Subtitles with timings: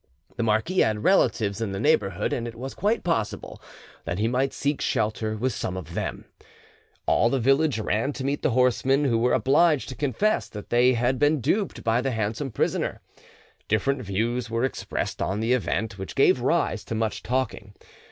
[0.35, 3.61] The marquis had relatives in the neighbourhood, and it was quite possible
[4.03, 6.25] that he might seek shelter with some of them.
[7.05, 10.93] All the village ran to meet the horsemen, who were obliged to confess that they
[10.93, 12.99] had been duped by the handsome prisoner.
[13.67, 17.75] Different views were expressed on the event, which gave rise to much talking.